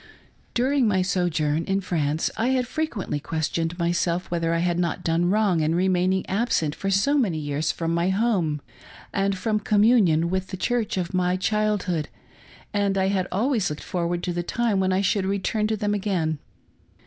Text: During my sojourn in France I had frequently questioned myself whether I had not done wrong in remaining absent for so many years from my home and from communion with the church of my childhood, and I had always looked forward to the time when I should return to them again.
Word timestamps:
During 0.55 0.87
my 0.87 1.03
sojourn 1.03 1.63
in 1.65 1.79
France 1.79 2.31
I 2.35 2.47
had 2.47 2.65
frequently 2.65 3.19
questioned 3.19 3.77
myself 3.77 4.31
whether 4.31 4.51
I 4.51 4.57
had 4.57 4.79
not 4.79 5.03
done 5.03 5.29
wrong 5.29 5.59
in 5.59 5.75
remaining 5.75 6.27
absent 6.27 6.73
for 6.73 6.89
so 6.89 7.19
many 7.19 7.37
years 7.37 7.71
from 7.71 7.93
my 7.93 8.09
home 8.09 8.61
and 9.13 9.37
from 9.37 9.59
communion 9.59 10.31
with 10.31 10.47
the 10.47 10.57
church 10.57 10.97
of 10.97 11.13
my 11.13 11.35
childhood, 11.37 12.09
and 12.73 12.97
I 12.97 13.09
had 13.09 13.27
always 13.31 13.69
looked 13.69 13.83
forward 13.83 14.23
to 14.23 14.33
the 14.33 14.41
time 14.41 14.79
when 14.79 14.91
I 14.91 15.01
should 15.01 15.27
return 15.27 15.67
to 15.67 15.77
them 15.77 15.93
again. 15.93 16.39